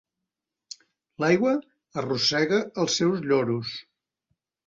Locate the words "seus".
3.01-3.23